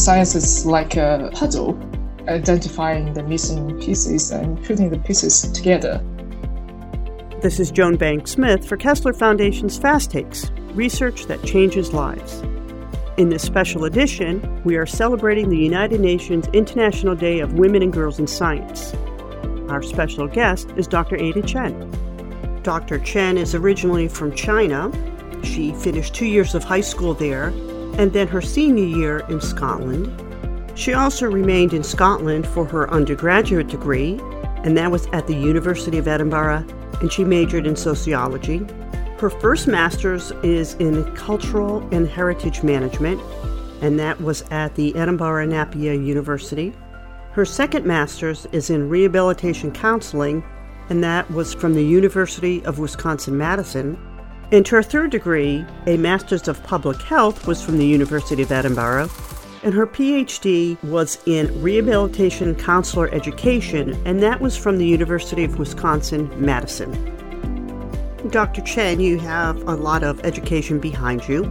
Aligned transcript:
science 0.00 0.34
is 0.34 0.64
like 0.64 0.96
a 0.96 1.30
puzzle, 1.34 1.78
identifying 2.26 3.12
the 3.12 3.22
missing 3.22 3.78
pieces 3.80 4.30
and 4.30 4.56
putting 4.64 4.88
the 4.88 4.98
pieces 4.98 5.42
together. 5.52 6.02
This 7.42 7.60
is 7.60 7.70
Joan 7.70 7.96
Banks 7.96 8.30
Smith 8.30 8.66
for 8.66 8.78
Kessler 8.78 9.12
Foundation's 9.12 9.76
Fast 9.76 10.10
Takes 10.10 10.50
Research 10.72 11.26
that 11.26 11.42
Changes 11.44 11.92
Lives. 11.92 12.40
In 13.18 13.28
this 13.28 13.42
special 13.42 13.84
edition, 13.84 14.62
we 14.64 14.76
are 14.76 14.86
celebrating 14.86 15.50
the 15.50 15.58
United 15.58 16.00
Nations 16.00 16.48
International 16.54 17.14
Day 17.14 17.40
of 17.40 17.54
Women 17.54 17.82
and 17.82 17.92
Girls 17.92 18.18
in 18.18 18.26
Science. 18.26 18.94
Our 19.68 19.82
special 19.82 20.26
guest 20.26 20.70
is 20.78 20.86
Dr. 20.86 21.16
Ada 21.16 21.42
Chen. 21.42 22.60
Dr. 22.62 22.98
Chen 23.00 23.36
is 23.36 23.54
originally 23.54 24.08
from 24.08 24.34
China. 24.34 24.90
She 25.44 25.74
finished 25.74 26.14
two 26.14 26.26
years 26.26 26.54
of 26.54 26.64
high 26.64 26.80
school 26.80 27.12
there 27.12 27.52
and 27.98 28.12
then 28.12 28.28
her 28.28 28.40
senior 28.40 28.84
year 28.84 29.18
in 29.28 29.40
Scotland. 29.40 30.08
She 30.74 30.94
also 30.94 31.26
remained 31.26 31.72
in 31.72 31.82
Scotland 31.82 32.46
for 32.46 32.64
her 32.64 32.90
undergraduate 32.90 33.68
degree, 33.68 34.18
and 34.64 34.76
that 34.76 34.90
was 34.90 35.06
at 35.12 35.26
the 35.26 35.34
University 35.34 35.98
of 35.98 36.08
Edinburgh, 36.08 36.64
and 37.00 37.12
she 37.12 37.24
majored 37.24 37.66
in 37.66 37.76
sociology. 37.76 38.66
Her 39.18 39.30
first 39.30 39.66
master's 39.66 40.30
is 40.42 40.74
in 40.74 41.04
cultural 41.14 41.86
and 41.92 42.08
heritage 42.08 42.62
management, 42.62 43.20
and 43.82 43.98
that 43.98 44.20
was 44.20 44.42
at 44.50 44.74
the 44.74 44.94
Edinburgh 44.96 45.46
Napier 45.46 45.92
University. 45.92 46.72
Her 47.32 47.44
second 47.44 47.86
master's 47.86 48.46
is 48.46 48.70
in 48.70 48.88
rehabilitation 48.88 49.72
counseling 49.72 50.42
and 50.90 51.04
that 51.04 51.30
was 51.30 51.54
from 51.54 51.74
the 51.74 51.84
University 51.84 52.62
of 52.64 52.80
Wisconsin 52.80 53.38
Madison. 53.38 53.96
And 54.52 54.66
her 54.66 54.82
third 54.82 55.12
degree, 55.12 55.64
a 55.86 55.96
Master's 55.96 56.48
of 56.48 56.60
Public 56.64 57.00
Health, 57.02 57.46
was 57.46 57.62
from 57.62 57.78
the 57.78 57.86
University 57.86 58.42
of 58.42 58.50
Edinburgh. 58.50 59.08
And 59.62 59.72
her 59.72 59.86
PhD 59.86 60.82
was 60.82 61.18
in 61.26 61.62
Rehabilitation 61.62 62.56
Counselor 62.56 63.08
Education, 63.14 64.00
and 64.04 64.20
that 64.22 64.40
was 64.40 64.56
from 64.56 64.78
the 64.78 64.86
University 64.86 65.44
of 65.44 65.58
Wisconsin 65.58 66.28
Madison. 66.36 66.90
Dr. 68.30 68.62
Chen, 68.62 68.98
you 68.98 69.18
have 69.18 69.56
a 69.68 69.74
lot 69.74 70.02
of 70.02 70.24
education 70.24 70.80
behind 70.80 71.28
you. 71.28 71.44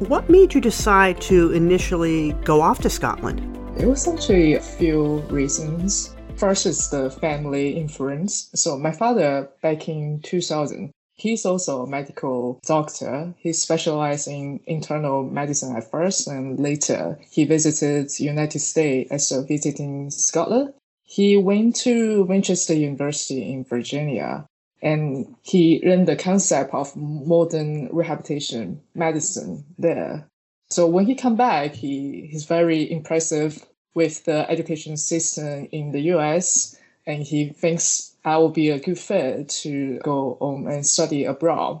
What 0.00 0.28
made 0.28 0.52
you 0.52 0.60
decide 0.60 1.20
to 1.22 1.52
initially 1.52 2.32
go 2.44 2.60
off 2.60 2.80
to 2.80 2.90
Scotland? 2.90 3.40
It 3.78 3.86
was 3.86 4.06
actually 4.06 4.54
a 4.54 4.60
few 4.60 5.20
reasons. 5.30 6.14
First 6.36 6.66
is 6.66 6.90
the 6.90 7.10
family 7.10 7.70
influence. 7.70 8.50
So 8.54 8.78
my 8.78 8.92
father, 8.92 9.48
back 9.62 9.88
in 9.88 10.20
2000, 10.20 10.92
he's 11.16 11.44
also 11.44 11.82
a 11.82 11.86
medical 11.86 12.60
doctor. 12.66 13.34
He 13.38 13.52
specialized 13.52 14.28
in 14.28 14.60
internal 14.66 15.24
medicine 15.24 15.74
at 15.76 15.90
first, 15.90 16.28
and 16.28 16.58
later 16.58 17.18
he 17.30 17.44
visited 17.44 18.18
United 18.20 18.60
States 18.60 19.10
uh, 19.10 19.14
as 19.14 19.32
a 19.32 19.42
visiting 19.42 20.10
scholar. 20.10 20.72
He 21.04 21.36
went 21.36 21.76
to 21.76 22.24
Winchester 22.24 22.74
University 22.74 23.52
in 23.52 23.64
Virginia, 23.64 24.46
and 24.82 25.34
he 25.42 25.80
learned 25.84 26.08
the 26.08 26.16
concept 26.16 26.74
of 26.74 26.94
modern 26.96 27.88
rehabilitation 27.92 28.80
medicine 28.94 29.64
there. 29.78 30.26
So 30.68 30.86
when 30.86 31.06
he 31.06 31.14
come 31.14 31.36
back, 31.36 31.74
he 31.74 32.28
he's 32.30 32.44
very 32.44 32.90
impressive 32.90 33.64
with 33.94 34.24
the 34.24 34.50
education 34.50 34.96
system 34.96 35.68
in 35.72 35.92
the 35.92 36.00
US, 36.14 36.76
and 37.06 37.22
he 37.22 37.50
thinks 37.50 38.15
I 38.26 38.38
will 38.38 38.50
be 38.50 38.70
a 38.70 38.80
good 38.80 38.98
fit 38.98 39.48
to 39.62 40.00
go 40.00 40.36
on 40.40 40.66
and 40.66 40.84
study 40.84 41.24
abroad. 41.24 41.80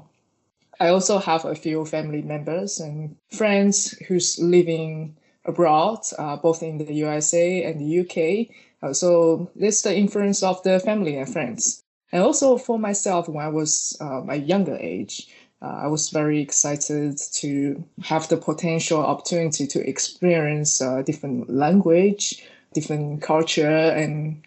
I 0.78 0.88
also 0.88 1.18
have 1.18 1.44
a 1.44 1.56
few 1.56 1.84
family 1.84 2.22
members 2.22 2.78
and 2.78 3.16
friends 3.32 3.90
who's 4.06 4.38
living 4.38 5.16
abroad, 5.44 6.00
uh, 6.16 6.36
both 6.36 6.62
in 6.62 6.78
the 6.78 6.94
USA 6.94 7.64
and 7.64 7.80
the 7.80 8.00
UK. 8.00 8.54
Uh, 8.80 8.92
so 8.92 9.50
this 9.56 9.78
is 9.78 9.82
the 9.82 9.96
influence 9.96 10.44
of 10.44 10.62
the 10.62 10.78
family 10.78 11.16
and 11.16 11.28
friends. 11.28 11.82
And 12.12 12.22
also 12.22 12.56
for 12.58 12.78
myself, 12.78 13.28
when 13.28 13.44
I 13.44 13.48
was 13.48 13.96
uh, 14.00 14.20
my 14.20 14.34
younger 14.34 14.76
age, 14.76 15.28
uh, 15.62 15.80
I 15.82 15.86
was 15.88 16.10
very 16.10 16.40
excited 16.40 17.18
to 17.18 17.84
have 18.04 18.28
the 18.28 18.36
potential 18.36 19.00
opportunity 19.00 19.66
to 19.66 19.88
experience 19.88 20.80
uh, 20.80 21.02
different 21.02 21.50
language, 21.50 22.44
different 22.72 23.22
culture, 23.22 23.90
and 23.96 24.45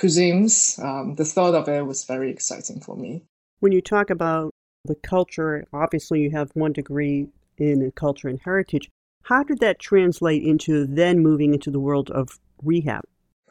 cuisines. 0.00 0.82
Um, 0.82 1.14
the 1.16 1.24
thought 1.24 1.54
of 1.54 1.68
it 1.68 1.86
was 1.86 2.04
very 2.04 2.30
exciting 2.30 2.80
for 2.80 2.96
me. 2.96 3.22
When 3.60 3.72
you 3.72 3.82
talk 3.82 4.10
about 4.10 4.50
the 4.84 4.94
culture, 4.94 5.66
obviously 5.72 6.20
you 6.20 6.30
have 6.30 6.50
one 6.54 6.72
degree 6.72 7.28
in 7.58 7.90
culture 7.92 8.28
and 8.28 8.40
heritage. 8.42 8.88
How 9.24 9.42
did 9.42 9.60
that 9.60 9.78
translate 9.78 10.42
into 10.42 10.86
then 10.86 11.20
moving 11.20 11.52
into 11.52 11.70
the 11.70 11.80
world 11.80 12.10
of 12.10 12.38
rehab? 12.62 13.02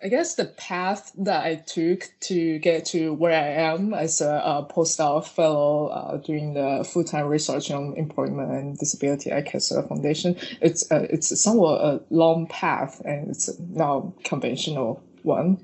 I 0.01 0.07
guess 0.07 0.35
the 0.35 0.45
path 0.45 1.11
that 1.17 1.43
I 1.43 1.55
took 1.55 2.09
to 2.21 2.57
get 2.59 2.85
to 2.85 3.13
where 3.13 3.33
I 3.33 3.47
am 3.71 3.93
as 3.93 4.21
a, 4.21 4.41
a 4.45 4.65
postdoc 4.73 5.27
fellow 5.27 5.87
uh, 5.87 6.17
doing 6.17 6.53
the 6.53 6.87
full-time 6.89 7.25
research 7.27 7.69
on 7.69 7.95
employment 7.97 8.49
and 8.49 8.77
disability 8.77 9.29
at 9.29 9.45
Kessler 9.45 9.83
Foundation, 9.83 10.37
it's 10.61 10.89
uh, 10.89 11.05
it's 11.09 11.37
somewhat 11.41 11.81
a 11.81 12.01
long 12.09 12.47
path 12.47 13.01
and 13.03 13.29
it's 13.29 13.49
not 13.59 14.23
conventional 14.23 15.03
one. 15.23 15.59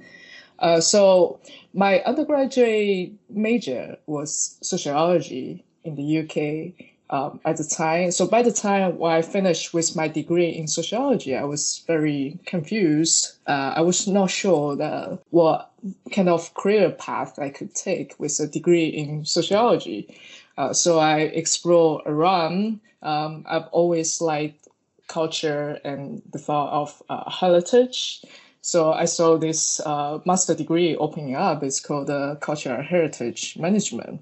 Uh, 0.59 0.79
so 0.79 1.39
my 1.73 2.01
undergraduate 2.01 3.13
major 3.29 3.97
was 4.07 4.57
sociology 4.61 5.63
in 5.83 5.95
the 5.95 6.19
UK 6.19 6.87
um, 7.09 7.39
at 7.45 7.57
the 7.57 7.63
time. 7.63 8.11
So 8.11 8.27
by 8.27 8.41
the 8.41 8.51
time 8.51 9.01
I 9.03 9.21
finished 9.21 9.73
with 9.73 9.95
my 9.95 10.07
degree 10.07 10.49
in 10.49 10.67
sociology, 10.67 11.35
I 11.35 11.43
was 11.43 11.83
very 11.87 12.39
confused. 12.45 13.37
Uh, 13.47 13.73
I 13.75 13.81
was 13.81 14.07
not 14.07 14.31
sure 14.31 14.75
that 14.75 15.19
what 15.29 15.71
kind 16.11 16.29
of 16.29 16.53
career 16.55 16.89
path 16.89 17.37
I 17.37 17.49
could 17.49 17.75
take 17.75 18.19
with 18.19 18.39
a 18.39 18.47
degree 18.47 18.87
in 18.87 19.25
sociology. 19.25 20.17
Uh, 20.57 20.73
so 20.73 20.99
I 20.99 21.19
explored 21.19 22.03
around. 22.05 22.79
Um, 23.01 23.45
I've 23.47 23.67
always 23.67 24.21
liked 24.21 24.67
culture 25.07 25.79
and 25.83 26.23
the 26.31 26.39
thought 26.39 26.71
of 26.71 27.03
uh, 27.09 27.29
heritage. 27.29 28.23
So 28.65 28.91
I 28.93 29.05
saw 29.05 29.37
this 29.37 29.79
uh, 29.81 30.17
master 30.25 30.55
degree 30.55 30.95
opening 30.95 31.35
up. 31.35 31.61
It's 31.61 31.79
called 31.79 32.09
uh, 32.09 32.33
Cultural 32.41 32.81
Heritage 32.81 33.55
Management. 33.59 34.21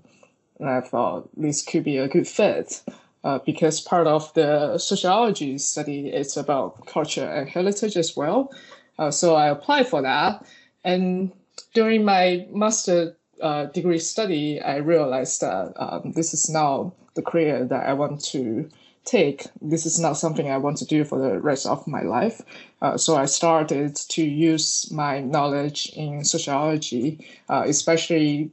And 0.60 0.70
I 0.70 0.82
thought 0.82 1.30
this 1.38 1.64
could 1.64 1.86
be 1.86 1.98
a 1.98 2.10
good 2.10 2.28
fit 2.28 2.84
uh, 3.24 3.40
because 3.46 3.80
part 3.80 4.06
of 4.06 4.34
the 4.34 4.78
sociology 4.78 5.58
study 5.60 6.10
is 6.10 6.36
about 6.36 6.86
culture 6.88 7.24
and 7.24 7.48
heritage 7.48 7.96
as 7.96 8.18
well. 8.18 8.52
Uh, 9.00 9.12
so 9.12 9.34
I 9.36 9.48
applied 9.48 9.88
for 9.88 10.02
that. 10.02 10.46
And 10.84 11.32
during 11.74 12.04
my 12.04 12.46
master 12.52 13.16
uh, 13.42 13.68
degree 13.68 14.00
study, 14.00 14.60
I 14.60 14.76
realized 14.76 15.40
that 15.40 15.72
um, 15.78 16.12
this 16.18 16.34
is 16.34 16.50
now 16.50 16.92
the 17.14 17.22
career 17.22 17.64
that 17.64 17.88
I 17.88 17.94
want 17.94 18.22
to 18.26 18.70
take. 19.06 19.48
This 19.62 19.86
is 19.86 20.00
not 20.00 20.14
something 20.14 20.50
I 20.50 20.58
want 20.58 20.78
to 20.78 20.86
do 20.86 21.04
for 21.04 21.20
the 21.20 21.40
rest 21.40 21.66
of 21.66 21.88
my 21.88 22.02
life. 22.02 22.42
Uh, 22.82 22.98
so 22.98 23.16
I 23.16 23.26
started 23.26 23.96
to 23.96 24.24
use 24.24 24.92
my 24.92 25.20
knowledge 25.20 25.92
in 25.96 26.24
sociology, 26.24 27.26
uh, 27.50 27.64
especially 27.66 28.52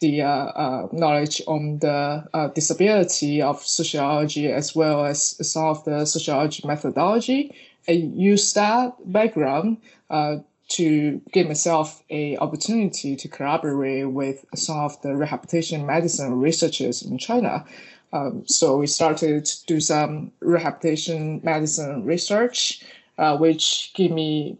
the 0.00 0.22
uh, 0.22 0.28
uh, 0.28 0.88
knowledge 0.92 1.42
on 1.46 1.78
the 1.78 2.26
uh, 2.32 2.48
disability 2.48 3.42
of 3.42 3.62
sociology 3.62 4.50
as 4.50 4.74
well 4.74 5.04
as 5.04 5.36
some 5.46 5.64
of 5.64 5.84
the 5.84 6.06
sociology 6.06 6.66
methodology. 6.66 7.54
I 7.86 7.92
use 7.92 8.52
that 8.54 8.94
background 9.04 9.78
uh, 10.08 10.38
to 10.70 11.20
give 11.32 11.48
myself 11.48 12.02
a 12.10 12.36
opportunity 12.38 13.16
to 13.16 13.28
collaborate 13.28 14.08
with 14.08 14.44
some 14.54 14.78
of 14.78 15.00
the 15.02 15.16
rehabilitation 15.16 15.84
medicine 15.84 16.40
researchers 16.40 17.02
in 17.02 17.18
China. 17.18 17.64
Um, 18.12 18.44
so 18.46 18.76
we 18.76 18.86
started 18.86 19.44
to 19.44 19.66
do 19.66 19.80
some 19.80 20.32
rehabilitation 20.40 21.40
medicine 21.44 22.04
research, 22.04 22.82
uh, 23.18 23.36
which 23.36 23.92
give 23.94 24.10
me 24.10 24.58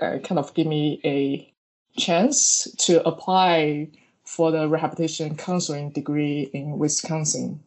uh, 0.00 0.18
kind 0.24 0.38
of 0.38 0.52
give 0.54 0.66
me 0.66 1.00
a 1.04 1.52
chance 1.98 2.68
to 2.78 3.06
apply 3.06 3.88
for 4.24 4.50
the 4.50 4.68
rehabilitation 4.68 5.36
counseling 5.36 5.90
degree 5.90 6.50
in 6.52 6.78
Wisconsin. 6.78 7.60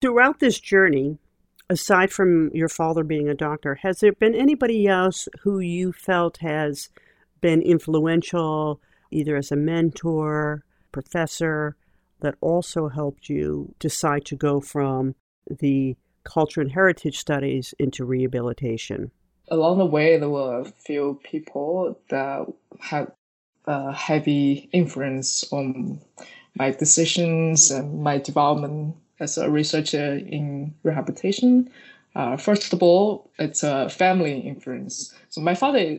Throughout 0.00 0.40
this 0.40 0.58
journey, 0.60 1.18
aside 1.70 2.10
from 2.10 2.50
your 2.52 2.68
father 2.68 3.04
being 3.04 3.28
a 3.28 3.34
doctor, 3.34 3.76
has 3.76 4.00
there 4.00 4.12
been 4.12 4.34
anybody 4.34 4.86
else 4.86 5.28
who 5.42 5.60
you 5.60 5.92
felt 5.92 6.38
has 6.38 6.88
been 7.40 7.62
influential, 7.62 8.80
either 9.10 9.36
as 9.36 9.52
a 9.52 9.56
mentor, 9.56 10.64
professor, 10.92 11.76
that 12.20 12.36
also 12.40 12.88
helped 12.88 13.28
you 13.28 13.74
decide 13.78 14.24
to 14.26 14.36
go 14.36 14.60
from 14.60 15.14
the 15.48 15.96
culture 16.24 16.60
and 16.60 16.72
heritage 16.72 17.18
studies 17.18 17.74
into 17.78 18.04
rehabilitation? 18.04 19.10
Along 19.48 19.78
the 19.78 19.84
way, 19.84 20.18
there 20.18 20.30
were 20.30 20.60
a 20.60 20.64
few 20.64 21.20
people 21.22 21.98
that 22.08 22.46
had 22.80 23.12
a 23.66 23.92
heavy 23.92 24.68
influence 24.72 25.44
on 25.52 26.00
my 26.56 26.70
decisions 26.70 27.70
and 27.70 28.02
my 28.02 28.18
development 28.18 28.96
as 29.20 29.38
a 29.38 29.50
researcher 29.50 30.16
in 30.16 30.74
rehabilitation. 30.82 31.70
Uh, 32.14 32.36
first 32.36 32.72
of 32.72 32.82
all, 32.82 33.30
it's 33.38 33.62
a 33.62 33.88
family 33.88 34.38
influence. 34.40 35.14
So 35.30 35.40
my 35.40 35.54
father, 35.54 35.98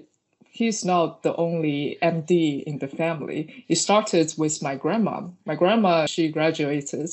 he's 0.55 0.85
not 0.85 1.21
the 1.23 1.35
only 1.35 1.97
MD 2.01 2.63
in 2.63 2.79
the 2.79 2.87
family. 2.87 3.65
He 3.67 3.75
started 3.75 4.33
with 4.37 4.61
my 4.61 4.75
grandma. 4.75 5.27
My 5.45 5.55
grandma, 5.55 6.05
she 6.05 6.29
graduated 6.29 7.09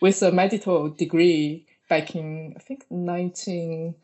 with 0.00 0.22
a 0.22 0.32
medical 0.32 0.88
degree 0.88 1.66
back 1.90 2.16
in, 2.16 2.54
I 2.56 2.60
think, 2.60 2.86
1940s, 2.90 3.94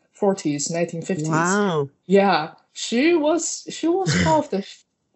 1950s. 0.71 1.27
Wow. 1.29 1.89
Yeah, 2.05 2.51
she 2.73 3.15
was 3.15 3.67
she 3.69 3.87
was 3.87 4.13
one 4.25 4.39
of 4.39 4.49
the 4.51 4.65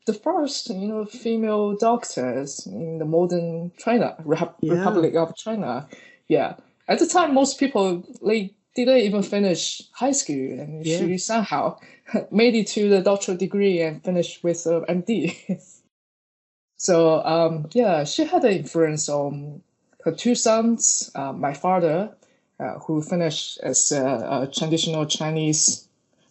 the 0.07 0.13
first, 0.13 0.69
you 0.69 0.87
know, 0.87 1.05
female 1.05 1.75
doctors 1.75 2.65
in 2.65 2.97
the 2.97 3.05
modern 3.05 3.71
China, 3.77 4.15
Rep- 4.25 4.57
Yeah. 4.61 4.73
Republic 4.73 5.13
of 5.15 5.35
China. 5.35 5.87
Yeah. 6.27 6.55
At 6.87 6.97
the 6.97 7.05
time, 7.05 7.35
most 7.35 7.59
people 7.59 8.03
they 8.25 8.55
didn't 8.75 8.97
even 8.97 9.23
finish 9.23 9.81
high 9.91 10.11
school, 10.11 10.59
and 10.59 10.85
Yeah. 10.85 10.97
she 10.97 11.17
somehow 11.17 11.77
made 12.31 12.55
it 12.55 12.67
to 12.67 12.89
the 12.89 13.01
doctoral 13.01 13.37
degree 13.37 13.81
and 13.81 14.03
finished 14.03 14.43
with 14.43 14.65
a 14.65 14.81
MD. 14.87 15.35
so 16.77 17.23
um, 17.25 17.67
yeah, 17.73 18.03
she 18.03 18.25
had 18.25 18.43
an 18.43 18.53
influence 18.53 19.09
on 19.09 19.61
her 20.05 20.11
two 20.11 20.35
sons. 20.35 21.11
Uh, 21.15 21.33
my 21.33 21.53
father, 21.53 22.15
uh, 22.59 22.79
who 22.79 23.01
finished 23.01 23.59
as 23.61 23.91
a, 23.91 24.05
a 24.43 24.51
traditional 24.51 25.05
Chinese 25.05 25.87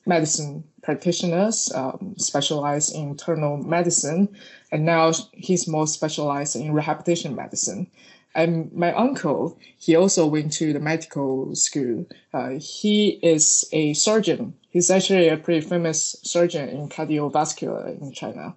medicine 0.07 0.65
practitioners, 0.83 1.71
um, 1.75 2.15
specialized 2.17 2.95
in 2.95 3.11
internal 3.11 3.59
medicine, 3.59 4.29
and 4.73 4.85
now 4.85 5.13
he's 5.33 5.69
more 5.69 5.87
specialized 5.87 6.57
in 6.57 6.73
rehabilitation 6.73 7.35
medicine. 7.35 7.91
And 8.35 8.73
my 8.73 8.93
uncle, 8.93 9.59
he 9.79 9.97
also 9.97 10.27
went 10.27 10.53
to 10.55 10.73
the 10.73 10.81
medical 10.81 11.55
school. 11.55 12.07
Uh, 12.33 12.51
he 12.61 13.19
is 13.23 13.69
a 13.73 13.95
surgeon. 13.95 14.55
He's 14.71 14.91
actually 14.91 15.29
a 15.29 15.37
pretty 15.37 15.67
famous 15.67 16.17
surgeon 16.23 16.69
in 16.69 16.89
cardiovascular 16.89 18.01
in 18.01 18.13
China. 18.13 18.57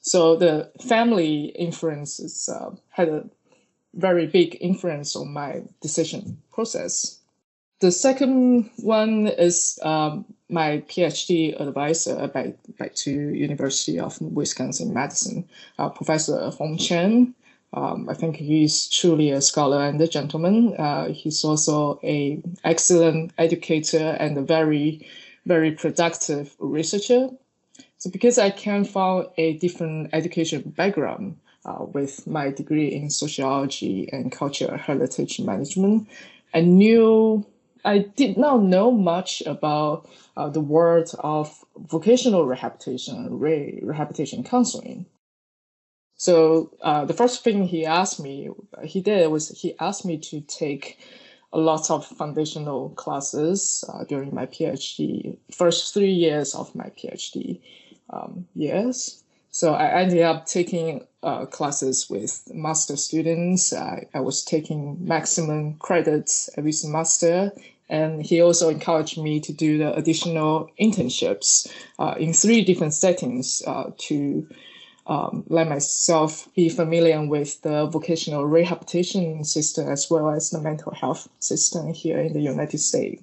So 0.00 0.36
the 0.36 0.70
family 0.86 1.46
influences 1.46 2.48
uh, 2.48 2.76
had 2.90 3.08
a 3.08 3.24
very 3.94 4.26
big 4.26 4.58
influence 4.60 5.16
on 5.16 5.32
my 5.32 5.62
decision 5.80 6.42
process. 6.52 7.20
The 7.80 7.90
second 7.90 8.70
one 8.76 9.26
is 9.26 9.78
um, 9.82 10.24
my 10.48 10.78
PhD 10.88 11.58
advisor 11.60 12.28
back, 12.28 12.94
to 12.94 13.10
University 13.10 13.98
of 13.98 14.20
Wisconsin 14.20 14.92
Madison, 14.92 15.48
uh, 15.78 15.88
Professor 15.88 16.50
Fong 16.50 16.78
Chan. 16.78 17.34
Um, 17.74 18.08
I 18.08 18.14
think 18.14 18.36
he's 18.36 18.88
truly 18.88 19.30
a 19.30 19.40
scholar 19.40 19.82
and 19.84 20.00
a 20.00 20.06
gentleman. 20.06 20.76
Uh, 20.76 21.08
he's 21.08 21.44
also 21.44 21.98
a 22.04 22.40
excellent 22.62 23.32
educator 23.36 24.16
and 24.20 24.38
a 24.38 24.42
very, 24.42 25.06
very 25.44 25.72
productive 25.72 26.54
researcher. 26.60 27.30
So 27.98 28.10
because 28.10 28.38
I 28.38 28.50
came 28.50 28.84
from 28.84 29.26
a 29.36 29.54
different 29.54 30.10
education 30.12 30.62
background 30.76 31.36
uh, 31.64 31.84
with 31.92 32.26
my 32.28 32.50
degree 32.50 32.92
in 32.92 33.10
sociology 33.10 34.08
and 34.12 34.30
cultural 34.30 34.78
heritage 34.78 35.40
management, 35.40 36.08
I 36.54 36.60
knew 36.60 37.44
I 37.84 37.98
did 37.98 38.38
not 38.38 38.62
know 38.62 38.92
much 38.92 39.42
about 39.46 40.08
uh, 40.36 40.48
the 40.48 40.60
world 40.60 41.12
of 41.18 41.64
vocational 41.76 42.46
rehabilitation 42.46 43.38
re- 43.38 43.80
rehabilitation 43.82 44.44
counseling. 44.44 45.06
So 46.24 46.70
uh, 46.80 47.04
the 47.04 47.12
first 47.12 47.44
thing 47.44 47.64
he 47.64 47.84
asked 47.84 48.18
me, 48.18 48.48
he 48.82 49.02
did 49.02 49.30
was 49.30 49.50
he 49.50 49.74
asked 49.78 50.06
me 50.06 50.16
to 50.30 50.40
take 50.40 50.98
a 51.52 51.58
lot 51.58 51.90
of 51.90 52.06
foundational 52.06 52.88
classes 52.96 53.84
uh, 53.90 54.04
during 54.04 54.34
my 54.34 54.46
PhD, 54.46 55.36
first 55.52 55.92
three 55.92 56.14
years 56.14 56.54
of 56.54 56.74
my 56.74 56.88
PhD 56.96 57.60
um, 58.08 58.46
years. 58.54 59.22
So 59.50 59.74
I 59.74 60.00
ended 60.00 60.22
up 60.22 60.46
taking 60.46 61.06
uh, 61.22 61.44
classes 61.44 62.08
with 62.08 62.48
master 62.54 62.96
students. 62.96 63.74
I, 63.74 64.06
I 64.14 64.20
was 64.20 64.42
taking 64.42 64.96
maximum 65.06 65.74
credits 65.74 66.48
every 66.56 66.72
semester. 66.72 67.52
And 67.90 68.24
he 68.24 68.40
also 68.40 68.70
encouraged 68.70 69.18
me 69.18 69.40
to 69.40 69.52
do 69.52 69.76
the 69.76 69.94
additional 69.94 70.70
internships 70.80 71.70
uh, 71.98 72.14
in 72.18 72.32
three 72.32 72.64
different 72.64 72.94
settings 72.94 73.62
uh, 73.66 73.90
to 74.08 74.48
um, 75.06 75.44
let 75.48 75.68
myself 75.68 76.48
be 76.54 76.68
familiar 76.68 77.24
with 77.26 77.60
the 77.62 77.86
vocational 77.86 78.46
rehabilitation 78.46 79.44
system 79.44 79.88
as 79.88 80.10
well 80.10 80.30
as 80.30 80.50
the 80.50 80.60
mental 80.60 80.92
health 80.92 81.28
system 81.40 81.92
here 81.92 82.18
in 82.18 82.32
the 82.32 82.40
United 82.40 82.78
States. 82.78 83.22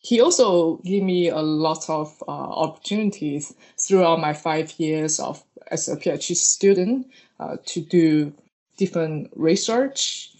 He 0.00 0.20
also 0.20 0.76
gave 0.84 1.02
me 1.02 1.28
a 1.28 1.40
lot 1.40 1.88
of 1.90 2.22
uh, 2.28 2.30
opportunities 2.30 3.54
throughout 3.78 4.20
my 4.20 4.32
five 4.32 4.72
years 4.78 5.18
of 5.18 5.42
as 5.70 5.88
a 5.88 5.96
PhD 5.96 6.36
student 6.36 7.06
uh, 7.40 7.56
to 7.66 7.80
do 7.80 8.32
different 8.76 9.30
research. 9.34 10.30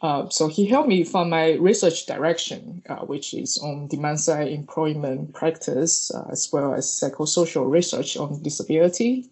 Uh, 0.00 0.28
so 0.28 0.48
he 0.48 0.66
helped 0.66 0.88
me 0.88 1.02
find 1.02 1.30
my 1.30 1.52
research 1.54 2.06
direction, 2.06 2.82
uh, 2.88 2.96
which 3.06 3.34
is 3.34 3.58
on 3.58 3.88
demand 3.88 4.20
side 4.20 4.48
employment 4.48 5.32
practice, 5.32 6.10
uh, 6.14 6.26
as 6.30 6.50
well 6.52 6.74
as 6.74 6.86
psychosocial 6.86 7.70
research 7.70 8.16
on 8.16 8.42
disability. 8.42 9.30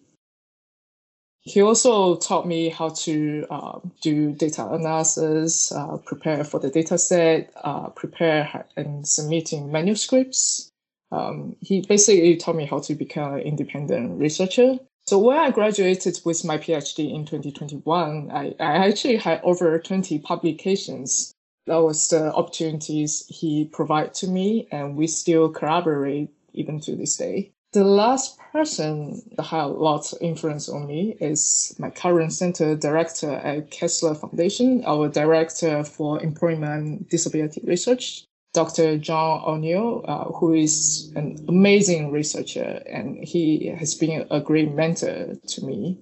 He 1.45 1.61
also 1.61 2.15
taught 2.15 2.47
me 2.47 2.69
how 2.69 2.89
to 2.89 3.45
uh, 3.49 3.79
do 4.01 4.31
data 4.31 4.65
analysis, 4.65 5.73
uh, 5.73 5.97
prepare 5.97 6.45
for 6.45 6.59
the 6.59 6.69
data 6.69 6.97
set, 6.97 7.51
uh, 7.63 7.89
prepare 7.89 8.65
and 8.77 9.05
submitting 9.05 9.69
manuscripts. 9.69 10.71
Um, 11.11 11.57
he 11.59 11.81
basically 11.81 12.37
taught 12.37 12.55
me 12.55 12.65
how 12.65 12.79
to 12.79 12.95
become 12.95 13.33
an 13.35 13.41
independent 13.41 14.19
researcher. 14.19 14.79
So 15.05 15.19
when 15.19 15.37
I 15.37 15.51
graduated 15.51 16.21
with 16.23 16.45
my 16.45 16.57
PhD 16.57 17.13
in 17.13 17.25
2021, 17.25 18.31
I, 18.31 18.55
I 18.57 18.87
actually 18.87 19.17
had 19.17 19.41
over 19.43 19.77
20 19.77 20.19
publications. 20.19 21.33
That 21.67 21.77
was 21.77 22.07
the 22.07 22.33
opportunities 22.33 23.25
he 23.27 23.65
provided 23.65 24.13
to 24.15 24.27
me, 24.27 24.69
and 24.71 24.95
we 24.95 25.07
still 25.07 25.49
collaborate 25.49 26.29
even 26.53 26.79
to 26.81 26.95
this 26.95 27.17
day. 27.17 27.51
The 27.73 27.83
last 27.83 28.37
person 28.51 29.23
that 29.35 29.43
had 29.43 29.63
a 29.63 29.67
lot 29.67 30.13
of 30.13 30.19
influence 30.21 30.69
on 30.69 30.85
me 30.85 31.17
is 31.19 31.75
my 31.79 31.89
current 31.89 32.31
center 32.31 32.75
director 32.75 33.31
at 33.31 33.71
Kessler 33.71 34.13
Foundation, 34.13 34.83
our 34.85 35.09
director 35.09 35.83
for 35.83 36.21
employment 36.21 37.09
disability 37.09 37.61
research, 37.65 38.25
Dr. 38.53 38.99
John 38.99 39.41
O'Neill, 39.43 40.05
uh, 40.07 40.25
who 40.25 40.53
is 40.53 41.11
an 41.15 41.43
amazing 41.47 42.11
researcher 42.11 42.83
and 42.85 43.17
he 43.23 43.73
has 43.75 43.95
been 43.95 44.27
a 44.29 44.39
great 44.39 44.71
mentor 44.71 45.35
to 45.47 45.65
me. 45.65 45.97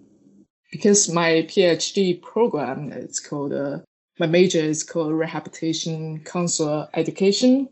Because 0.74 1.07
my 1.07 1.48
PhD 1.48 2.22
program 2.22 2.91
is 2.91 3.22
called, 3.22 3.53
uh, 3.53 3.79
my 4.19 4.27
major 4.27 4.60
is 4.60 4.84
called 4.84 5.13
Rehabilitation 5.13 6.22
Counselor 6.25 6.89
Education. 6.96 7.69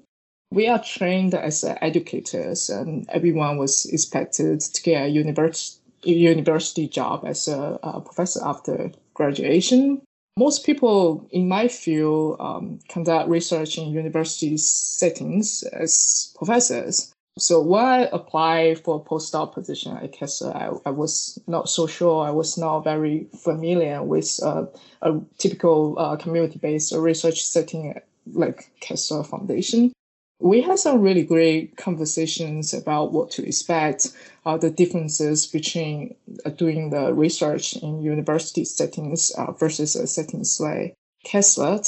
We 0.51 0.67
are 0.67 0.83
trained 0.83 1.35
as 1.35 1.63
educators, 1.63 2.71
and 2.71 3.07
everyone 3.09 3.57
was 3.57 3.85
expected 3.85 4.61
to 4.61 4.81
get 4.81 5.05
a 5.05 5.07
university 5.09 5.79
university 6.03 6.87
job 6.87 7.23
as 7.25 7.47
a, 7.47 7.77
a 7.83 8.01
professor 8.01 8.39
after 8.43 8.91
graduation. 9.13 10.01
Most 10.37 10.65
people 10.65 11.27
in 11.31 11.47
my 11.47 11.67
field 11.67 12.37
um, 12.39 12.79
conduct 12.87 13.29
research 13.29 13.77
in 13.77 13.89
university 13.89 14.57
settings 14.57 15.63
as 15.63 16.33
professors. 16.37 17.13
So 17.37 17.61
when 17.61 17.83
I 17.83 18.09
applied 18.11 18.83
for 18.83 18.95
a 18.95 19.09
postdoc 19.09 19.53
position 19.53 19.97
at 19.97 20.13
Kessler, 20.13 20.55
I, 20.55 20.71
I 20.85 20.91
was 20.91 21.37
not 21.47 21.69
so 21.69 21.85
sure. 21.85 22.25
I 22.25 22.31
was 22.31 22.57
not 22.57 22.83
very 22.83 23.27
familiar 23.37 24.01
with 24.01 24.39
uh, 24.41 24.65
a 25.01 25.19
typical 25.37 25.95
uh, 25.99 26.15
community-based 26.15 26.93
research 26.95 27.45
setting 27.45 27.99
like 28.33 28.71
Kessler 28.79 29.23
Foundation 29.23 29.91
we 30.39 30.61
had 30.61 30.79
some 30.79 31.01
really 31.01 31.23
great 31.23 31.75
conversations 31.75 32.73
about 32.73 33.11
what 33.11 33.29
to 33.31 33.45
expect, 33.45 34.07
uh, 34.45 34.57
the 34.57 34.69
differences 34.69 35.45
between 35.45 36.15
uh, 36.45 36.49
doing 36.51 36.89
the 36.89 37.13
research 37.13 37.75
in 37.75 38.01
university 38.01 38.63
settings 38.63 39.31
uh, 39.31 39.51
versus 39.51 39.95
uh, 39.95 40.05
settings 40.05 40.59
like 40.59 40.93
Kessler. 41.25 41.81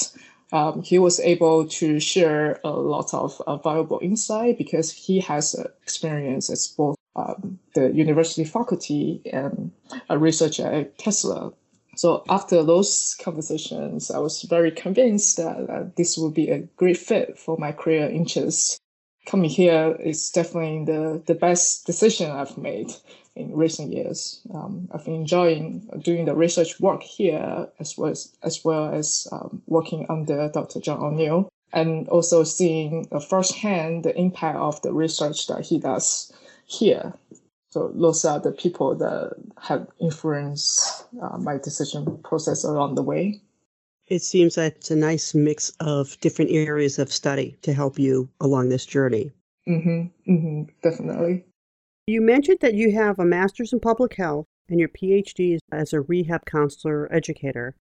Um, 0.52 0.84
he 0.84 1.00
was 1.00 1.22
able 1.22 1.66
to 1.66 2.00
share 2.02 2.60
a 2.66 2.72
lot 2.72 3.14
of 3.14 3.42
uh, 3.48 3.56
valuable 3.56 4.00
insight 4.02 4.58
because 4.58 4.92
he 4.92 5.22
has 5.22 5.56
uh, 5.56 5.70
experience 5.82 6.50
as 6.50 6.68
both 6.68 6.98
um, 7.16 7.58
the 7.74 7.90
university 7.94 8.44
faculty 8.44 9.22
and 9.32 9.72
a 10.10 10.18
researcher 10.18 10.68
at 10.68 10.98
Kessler. 10.98 11.52
So 12.02 12.24
after 12.30 12.64
those 12.64 13.16
conversations, 13.22 14.10
I 14.10 14.18
was 14.18 14.42
very 14.42 14.72
convinced 14.72 15.38
that 15.38 15.70
uh, 15.70 15.84
this 15.96 16.18
would 16.18 16.34
be 16.34 16.50
a 16.50 16.62
great 16.76 16.98
fit 16.98 17.38
for 17.38 17.58
my 17.60 17.72
career 17.72 18.10
interests. 18.10 18.80
Coming 19.28 19.52
here 19.52 19.96
is 20.00 20.32
definitely 20.32 20.84
the, 20.86 21.22
the 21.28 21.36
best 21.36 21.86
decision 21.86 22.32
I've 22.32 22.58
made 22.58 22.92
in 23.36 23.56
recent 23.56 23.94
years. 23.94 24.42
Um, 24.52 24.90
I've 24.92 25.06
been 25.06 25.14
enjoying 25.14 25.88
doing 26.02 26.26
the 26.26 26.34
research 26.36 26.80
work 26.80 27.04
here 27.04 27.68
as 27.80 27.96
well 27.96 28.10
as, 28.10 28.36
as, 28.42 28.66
well 28.66 28.92
as 28.92 29.28
um, 29.32 29.62
working 29.68 30.08
under 30.10 30.50
Dr. 30.50 30.80
John 30.80 31.04
O'Neill. 31.04 31.50
and 31.72 32.10
also 32.10 32.44
seeing 32.44 33.06
firsthand 33.30 34.06
the 34.06 34.18
impact 34.18 34.58
of 34.58 34.82
the 34.82 34.92
research 34.92 35.46
that 35.46 35.68
he 35.68 35.78
does 35.78 36.34
here. 36.66 37.14
So 37.72 37.92
those 37.96 38.26
are 38.26 38.40
the 38.40 38.52
people 38.52 38.96
that 38.96 39.34
have 39.62 39.88
influenced 40.00 41.06
uh, 41.22 41.38
my 41.38 41.58
decision 41.58 42.20
process 42.24 42.66
along 42.66 42.96
the 42.96 43.04
way. 43.04 43.42
It 44.08 44.22
seems 44.22 44.56
that 44.56 44.76
it's 44.76 44.92
a 44.92 44.96
nice 44.96 45.34
mix 45.34 45.72
of 45.80 46.20
different 46.20 46.52
areas 46.52 47.00
of 47.00 47.14
study 47.14 47.58
to 47.62 47.74
help 47.74 47.98
you 47.98 48.30
along 48.42 48.68
this 48.68 48.86
journey. 48.86 49.32
Mm-hmm, 49.68 50.32
mm-hmm, 50.32 50.64
definitely. 50.84 51.46
You 52.08 52.20
mentioned 52.20 52.58
that 52.60 52.74
you 52.74 52.92
have 52.94 53.20
a 53.20 53.26
master's 53.26 53.72
in 53.72 53.80
public 53.80 54.16
health 54.16 54.48
and 54.68 54.78
your 54.78 54.90
PhD 54.90 55.56
is 55.56 55.62
as 55.72 55.94
a 55.94 56.02
rehab 56.02 56.46
counselor 56.46 57.08
educator. 57.14 57.76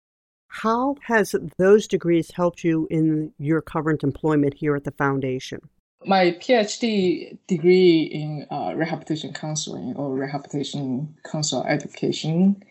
How 0.49 0.97
has 1.03 1.35
those 1.59 1.89
degrees 1.89 2.31
helped 2.33 2.63
you 2.63 2.87
in 2.91 3.33
your 3.39 3.61
current 3.61 4.05
employment 4.05 4.55
here 4.55 4.77
at 4.77 4.85
the 4.85 4.93
foundation? 4.93 5.61
My 6.07 6.33
PhD 6.33 7.37
degree 7.47 8.03
in 8.03 8.47
uh, 8.51 8.73
rehabilitation 8.75 9.35
counseling 9.35 9.95
or 9.97 10.15
rehabilitation 10.15 11.15
counselor 11.31 11.69
education 11.69 12.65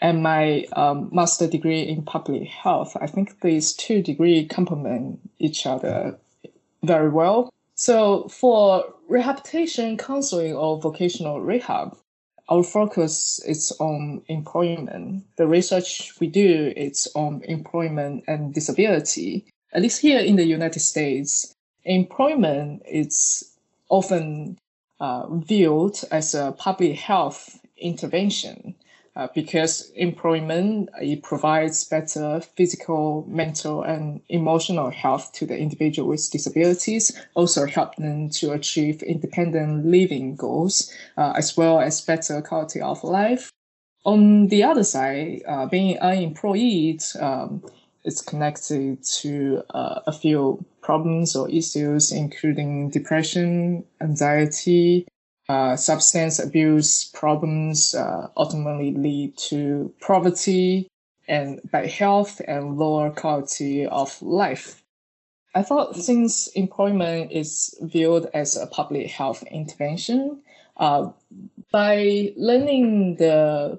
and 0.00 0.22
my 0.22 0.66
um, 0.72 1.08
master 1.12 1.46
degree 1.46 1.82
in 1.82 2.02
public 2.02 2.48
health, 2.48 2.96
I 3.00 3.06
think 3.06 3.40
these 3.40 3.72
two 3.72 4.02
degrees 4.02 4.48
complement 4.50 5.20
each 5.38 5.64
other 5.64 6.18
very 6.82 7.08
well. 7.08 7.52
So 7.76 8.28
for 8.28 8.84
rehabilitation 9.08 9.96
counseling 9.96 10.54
or 10.54 10.80
vocational 10.80 11.40
rehab, 11.40 11.96
our 12.48 12.62
focus 12.62 13.40
is 13.46 13.72
on 13.80 14.22
employment. 14.28 15.24
The 15.36 15.46
research 15.46 16.12
we 16.20 16.28
do 16.28 16.72
is 16.76 17.08
on 17.14 17.42
employment 17.44 18.24
and 18.28 18.52
disability. 18.54 19.46
At 19.72 19.82
least 19.82 20.00
here 20.00 20.20
in 20.20 20.36
the 20.36 20.44
United 20.44 20.80
States, 20.80 21.55
employment 21.86 22.82
is 22.86 23.56
often 23.88 24.58
uh, 25.00 25.26
viewed 25.28 25.96
as 26.10 26.34
a 26.34 26.52
public 26.58 26.96
health 26.96 27.58
intervention 27.78 28.74
uh, 29.14 29.28
because 29.34 29.90
employment 29.96 30.90
it 31.00 31.22
provides 31.22 31.84
better 31.84 32.40
physical, 32.54 33.24
mental, 33.28 33.82
and 33.82 34.20
emotional 34.28 34.90
health 34.90 35.32
to 35.32 35.46
the 35.46 35.56
individual 35.56 36.08
with 36.08 36.30
disabilities, 36.30 37.18
also 37.34 37.64
help 37.64 37.96
them 37.96 38.28
to 38.28 38.52
achieve 38.52 39.02
independent 39.02 39.86
living 39.86 40.36
goals, 40.36 40.92
uh, 41.16 41.32
as 41.34 41.56
well 41.56 41.80
as 41.80 42.02
better 42.02 42.42
quality 42.42 42.80
of 42.80 43.02
life. 43.02 43.50
On 44.04 44.48
the 44.48 44.62
other 44.62 44.84
side, 44.84 45.42
uh, 45.48 45.66
being 45.66 45.98
unemployed 45.98 47.02
um, 47.18 47.62
is 48.06 48.22
connected 48.22 49.02
to 49.02 49.62
uh, 49.70 50.00
a 50.06 50.12
few 50.12 50.64
problems 50.80 51.36
or 51.36 51.50
issues, 51.50 52.12
including 52.12 52.90
depression, 52.90 53.84
anxiety, 54.00 55.06
uh, 55.48 55.76
substance 55.76 56.38
abuse 56.38 57.04
problems 57.04 57.94
uh, 57.94 58.28
ultimately 58.36 58.92
lead 58.92 59.36
to 59.36 59.92
poverty 60.00 60.88
and 61.28 61.60
bad 61.70 61.86
health 61.86 62.40
and 62.48 62.78
lower 62.78 63.10
quality 63.10 63.86
of 63.86 64.20
life. 64.22 64.82
I 65.54 65.62
thought 65.62 65.96
since 65.96 66.48
employment 66.48 67.32
is 67.32 67.74
viewed 67.80 68.28
as 68.34 68.56
a 68.56 68.66
public 68.66 69.08
health 69.08 69.42
intervention, 69.44 70.42
uh, 70.76 71.10
by 71.72 72.32
learning 72.36 73.16
the 73.16 73.78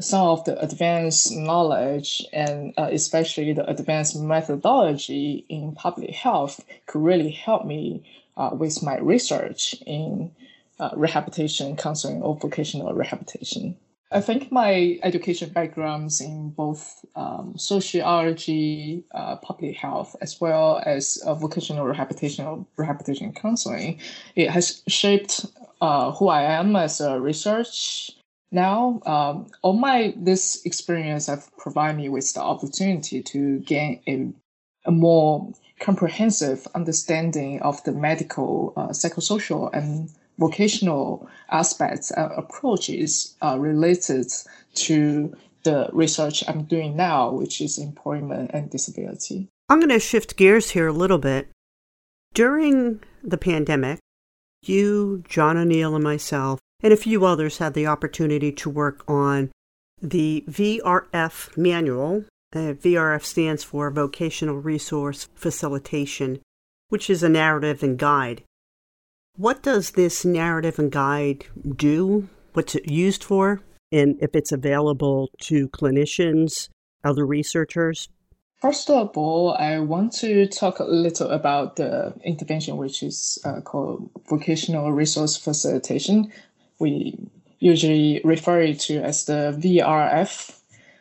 some 0.00 0.26
of 0.26 0.44
the 0.44 0.60
advanced 0.62 1.34
knowledge 1.34 2.24
and 2.32 2.72
uh, 2.78 2.88
especially 2.92 3.52
the 3.52 3.68
advanced 3.68 4.16
methodology 4.16 5.44
in 5.48 5.74
public 5.74 6.10
health 6.10 6.64
could 6.86 7.02
really 7.02 7.30
help 7.30 7.64
me 7.64 8.02
uh, 8.36 8.50
with 8.52 8.82
my 8.82 8.98
research 8.98 9.74
in 9.86 10.30
uh, 10.78 10.90
rehabilitation 10.94 11.76
counseling 11.76 12.22
or 12.22 12.36
vocational 12.36 12.94
rehabilitation. 12.94 13.76
I 14.10 14.22
think 14.22 14.50
my 14.50 14.98
education 15.02 15.50
backgrounds 15.50 16.22
in 16.22 16.50
both 16.50 17.04
um, 17.14 17.58
sociology, 17.58 19.04
uh, 19.12 19.36
public 19.36 19.76
health, 19.76 20.16
as 20.22 20.40
well 20.40 20.80
as 20.86 21.22
uh, 21.26 21.34
vocational 21.34 21.84
rehabilitation 21.84 22.64
rehabilitation 22.76 23.32
counseling, 23.34 24.00
it 24.34 24.50
has 24.50 24.82
shaped 24.88 25.44
uh, 25.82 26.12
who 26.12 26.28
I 26.28 26.42
am 26.42 26.74
as 26.74 27.02
a 27.02 27.20
research 27.20 28.12
now. 28.50 29.00
Um, 29.06 29.46
all 29.62 29.74
my 29.74 30.14
this 30.16 30.64
experience 30.64 31.26
have 31.26 31.50
provided 31.56 31.96
me 31.96 32.08
with 32.08 32.32
the 32.34 32.40
opportunity 32.40 33.22
to 33.22 33.58
gain 33.60 34.00
a, 34.06 34.88
a 34.88 34.92
more 34.92 35.52
comprehensive 35.80 36.66
understanding 36.74 37.60
of 37.62 37.82
the 37.84 37.92
medical, 37.92 38.72
uh, 38.76 38.88
psychosocial, 38.88 39.70
and 39.72 40.10
vocational 40.38 41.28
aspects 41.50 42.10
and 42.10 42.30
approaches 42.32 43.36
are 43.42 43.58
related 43.58 44.32
to 44.74 45.34
the 45.64 45.88
research 45.92 46.44
I'm 46.48 46.64
doing 46.64 46.96
now, 46.96 47.32
which 47.32 47.60
is 47.60 47.78
employment 47.78 48.52
and 48.54 48.70
disability. 48.70 49.48
I'm 49.68 49.80
going 49.80 49.90
to 49.90 49.98
shift 49.98 50.36
gears 50.36 50.70
here 50.70 50.86
a 50.86 50.92
little 50.92 51.18
bit. 51.18 51.48
During 52.32 53.00
the 53.22 53.38
pandemic, 53.38 53.98
you, 54.62 55.24
John 55.28 55.56
O'Neill, 55.56 55.94
and 55.94 56.04
myself, 56.04 56.60
and 56.82 56.92
a 56.92 56.96
few 56.96 57.24
others 57.24 57.58
had 57.58 57.74
the 57.74 57.86
opportunity 57.86 58.52
to 58.52 58.70
work 58.70 59.02
on 59.08 59.50
the 60.00 60.44
VRF 60.48 61.56
manual. 61.56 62.24
Uh, 62.54 62.72
VRF 62.72 63.24
stands 63.24 63.62
for 63.64 63.90
Vocational 63.90 64.56
Resource 64.56 65.28
Facilitation, 65.34 66.40
which 66.88 67.10
is 67.10 67.22
a 67.22 67.28
narrative 67.28 67.82
and 67.82 67.98
guide 67.98 68.42
what 69.38 69.62
does 69.62 69.92
this 69.92 70.24
narrative 70.24 70.80
and 70.80 70.90
guide 70.90 71.46
do? 71.76 72.28
What's 72.54 72.74
it 72.74 72.90
used 72.90 73.22
for? 73.22 73.60
And 73.92 74.16
if 74.20 74.34
it's 74.34 74.50
available 74.50 75.30
to 75.42 75.68
clinicians, 75.68 76.68
other 77.04 77.24
researchers? 77.24 78.08
First 78.60 78.90
of 78.90 79.16
all, 79.16 79.54
I 79.54 79.78
want 79.78 80.12
to 80.14 80.48
talk 80.48 80.80
a 80.80 80.84
little 80.84 81.30
about 81.30 81.76
the 81.76 82.12
intervention, 82.24 82.76
which 82.76 83.04
is 83.04 83.38
uh, 83.44 83.60
called 83.60 84.10
vocational 84.28 84.90
resource 84.90 85.36
facilitation. 85.36 86.32
We 86.78 87.18
usually 87.58 88.20
refer 88.24 88.60
it 88.60 88.80
to 88.80 89.02
as 89.02 89.24
the 89.24 89.56
VRF. 89.58 90.58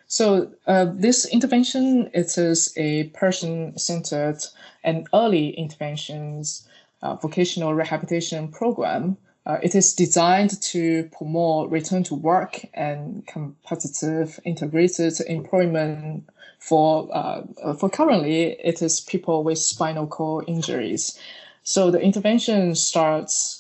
So 0.08 0.52
uh, 0.66 0.88
this 0.94 1.26
intervention 1.26 2.10
it 2.14 2.38
is 2.38 2.74
a 2.78 3.06
person-centered 3.10 4.40
and 4.84 5.08
early 5.14 5.50
interventions 5.50 6.68
uh, 7.02 7.16
vocational 7.16 7.74
rehabilitation 7.74 8.48
program. 8.48 9.18
Uh, 9.46 9.58
it 9.64 9.76
is 9.76 9.94
designed 9.94 10.62
to 10.62 11.10
promote 11.18 11.70
return 11.72 12.04
to 12.04 12.16
work 12.16 12.66
and 12.74 13.26
competitive 13.28 14.40
integrated 14.44 15.14
employment 15.28 16.28
for 16.60 17.08
uh, 17.16 17.44
for 17.76 17.90
currently 17.90 18.58
it 18.64 18.82
is 18.82 19.00
people 19.00 19.44
with 19.44 19.58
spinal 19.58 20.08
cord 20.08 20.46
injuries. 20.48 21.18
So 21.64 21.92
the 21.92 22.00
intervention 22.00 22.76
starts 22.76 23.57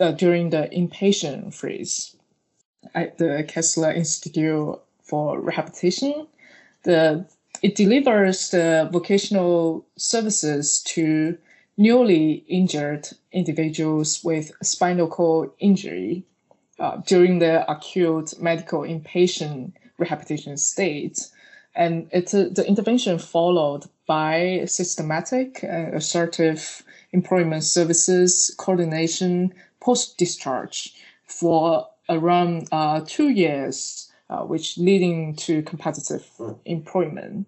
uh, 0.00 0.12
during 0.12 0.50
the 0.50 0.68
inpatient 0.72 1.54
phase 1.54 2.16
at 2.94 3.18
the 3.18 3.44
Kessler 3.48 3.92
Institute 3.92 4.78
for 5.02 5.40
Rehabilitation. 5.40 6.26
The 6.84 7.26
it 7.62 7.74
delivers 7.74 8.50
the 8.50 8.88
vocational 8.92 9.86
services 9.96 10.82
to 10.82 11.38
newly 11.76 12.44
injured 12.48 13.08
individuals 13.32 14.22
with 14.22 14.52
spinal 14.62 15.08
cord 15.08 15.50
injury 15.58 16.24
uh, 16.78 16.98
during 17.06 17.38
the 17.38 17.70
acute 17.70 18.38
medical 18.40 18.80
inpatient 18.80 19.72
rehabilitation 19.98 20.56
state. 20.56 21.28
And 21.74 22.08
it's 22.12 22.34
uh, 22.34 22.48
the 22.52 22.66
intervention 22.66 23.18
followed 23.18 23.84
by 24.06 24.64
systematic 24.66 25.62
and 25.62 25.94
assertive 25.94 26.82
employment 27.12 27.64
services 27.64 28.54
coordination 28.58 29.52
post 29.86 30.18
discharge 30.18 30.92
for 31.26 31.86
around 32.08 32.68
uh, 32.72 33.00
two 33.06 33.28
years, 33.28 34.10
uh, 34.28 34.40
which 34.40 34.76
leading 34.78 35.36
to 35.36 35.62
competitive 35.62 36.28
employment. 36.64 37.46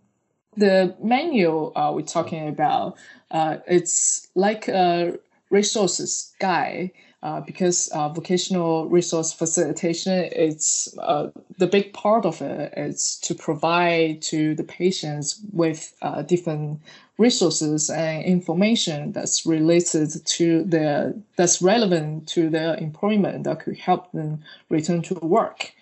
The 0.56 0.94
manual 1.02 1.72
uh, 1.74 1.90
we're 1.92 2.02
talking 2.02 2.48
about, 2.48 2.96
uh, 3.32 3.56
it's 3.66 4.28
like 4.36 4.68
a 4.68 5.18
resources 5.50 6.32
guide 6.38 6.92
uh, 7.22 7.40
because 7.40 7.88
uh, 7.88 8.08
vocational 8.10 8.88
resource 8.88 9.32
facilitation, 9.32 10.28
it's 10.32 10.96
uh, 10.98 11.28
the 11.58 11.66
big 11.66 11.92
part 11.92 12.24
of 12.24 12.40
it 12.40 12.72
is 12.76 13.18
to 13.22 13.34
provide 13.34 14.22
to 14.22 14.54
the 14.54 14.62
patients 14.62 15.40
with 15.52 15.94
uh, 16.02 16.22
different 16.22 16.80
resources 17.18 17.90
and 17.90 18.24
information 18.24 19.10
that's 19.10 19.44
related 19.44 20.10
to 20.24 20.62
their 20.62 21.12
that's 21.34 21.60
relevant 21.60 22.28
to 22.28 22.48
their 22.48 22.76
employment 22.76 23.42
that 23.42 23.58
could 23.58 23.76
help 23.76 24.12
them 24.12 24.40
return 24.68 25.02
to 25.02 25.14
work. 25.14 25.72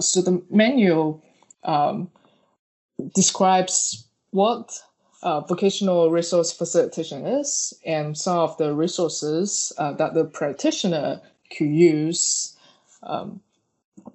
so 0.00 0.20
the 0.20 0.42
manual 0.50 1.22
um, 1.64 2.10
describes 3.14 4.04
what 4.32 4.82
uh, 5.24 5.40
vocational 5.40 6.10
resource 6.10 6.52
facilitation 6.52 7.26
is 7.26 7.74
and 7.84 8.16
some 8.16 8.38
of 8.38 8.56
the 8.58 8.74
resources 8.74 9.72
uh, 9.78 9.92
that 9.92 10.14
the 10.14 10.24
practitioner 10.24 11.20
could 11.50 11.70
use 11.70 12.56
um, 13.02 13.40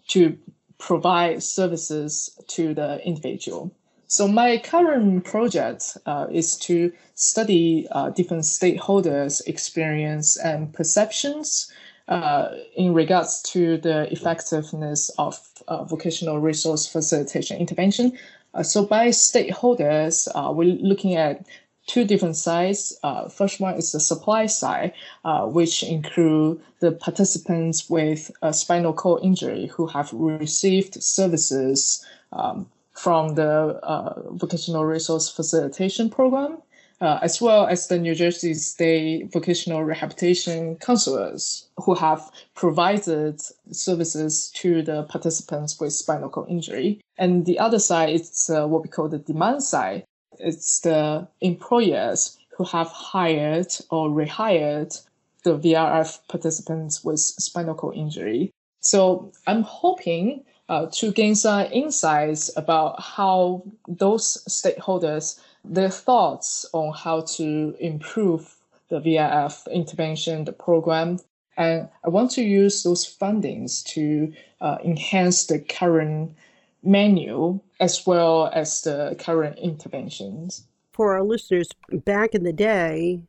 to 0.07 0.37
provide 0.77 1.43
services 1.43 2.37
to 2.47 2.73
the 2.73 3.05
individual. 3.05 3.71
So 4.07 4.27
my 4.27 4.57
current 4.57 5.23
project 5.23 5.97
uh, 6.05 6.27
is 6.31 6.57
to 6.59 6.91
study 7.15 7.87
uh, 7.91 8.09
different 8.09 8.43
stakeholders' 8.43 9.41
experience 9.45 10.37
and 10.37 10.73
perceptions 10.73 11.71
uh, 12.07 12.55
in 12.75 12.93
regards 12.95 13.41
to 13.43 13.77
the 13.77 14.11
effectiveness 14.11 15.09
of 15.19 15.39
uh, 15.67 15.83
vocational 15.83 16.39
resource 16.39 16.87
facilitation 16.87 17.57
intervention. 17.57 18.17
Uh, 18.53 18.63
so 18.63 18.85
by 18.85 19.09
stakeholders, 19.09 20.27
uh, 20.35 20.51
we're 20.51 20.75
looking 20.81 21.15
at 21.15 21.45
two 21.87 22.05
different 22.05 22.35
sides. 22.35 22.97
Uh, 23.03 23.27
first 23.27 23.59
one 23.59 23.75
is 23.75 23.91
the 23.91 23.99
supply 23.99 24.45
side, 24.45 24.93
uh, 25.25 25.45
which 25.45 25.83
include 25.83 26.61
the 26.79 26.91
participants 26.91 27.89
with 27.89 28.31
a 28.41 28.53
spinal 28.53 28.93
cord 28.93 29.23
injury 29.23 29.67
who 29.67 29.87
have 29.87 30.13
received 30.13 31.01
services 31.01 32.05
um, 32.31 32.67
from 32.93 33.35
the 33.35 33.79
uh, 33.81 34.21
vocational 34.31 34.85
resource 34.85 35.29
facilitation 35.29 36.09
program 36.09 36.57
uh, 37.01 37.19
as 37.21 37.41
well 37.41 37.67
as 37.67 37.87
the 37.87 37.97
New 37.97 38.13
Jersey 38.13 38.53
State 38.53 39.31
Vocational 39.31 39.83
Rehabilitation 39.83 40.75
Counselors 40.77 41.67
who 41.77 41.95
have 41.95 42.29
provided 42.55 43.41
services 43.71 44.51
to 44.55 44.81
the 44.81 45.03
participants 45.03 45.79
with 45.79 45.93
spinal 45.93 46.29
cord 46.29 46.49
injury. 46.49 46.99
And 47.17 47.45
the 47.45 47.59
other 47.59 47.79
side 47.79 48.09
is 48.09 48.49
uh, 48.49 48.67
what 48.67 48.83
we 48.83 48.89
call 48.89 49.07
the 49.07 49.19
demand 49.19 49.63
side. 49.63 50.03
It's 50.39 50.81
the 50.81 51.27
employers 51.41 52.37
who 52.57 52.63
have 52.65 52.87
hired 52.87 53.73
or 53.89 54.09
rehired 54.09 55.01
the 55.43 55.57
VRF 55.57 56.19
participants 56.27 57.03
with 57.03 57.19
spinal 57.19 57.75
cord 57.75 57.95
injury. 57.95 58.51
So 58.81 59.31
I'm 59.47 59.63
hoping 59.63 60.43
uh, 60.67 60.87
to 60.93 61.11
gain 61.11 61.35
some 61.35 61.67
insights 61.71 62.51
about 62.55 63.01
how 63.01 63.63
those 63.87 64.43
stakeholders 64.47 65.39
their 65.63 65.89
thoughts 65.89 66.65
on 66.73 66.93
how 66.93 67.21
to 67.21 67.75
improve 67.79 68.55
the 68.89 68.99
VRF 68.99 69.71
intervention, 69.71 70.45
the 70.45 70.53
program. 70.53 71.19
And 71.57 71.89
I 72.05 72.09
want 72.09 72.31
to 72.31 72.41
use 72.41 72.83
those 72.83 73.05
fundings 73.05 73.83
to 73.87 74.33
uh, 74.61 74.77
enhance 74.83 75.45
the 75.45 75.59
current 75.59 76.35
menu 76.83 77.59
as 77.79 78.05
well 78.05 78.49
as 78.53 78.81
the 78.81 79.15
current 79.19 79.57
interventions. 79.59 80.65
For 80.93 81.13
our 81.13 81.23
listeners, 81.23 81.69
back 81.91 82.33
in 82.33 82.43
the 82.43 82.53
day, 82.53 83.21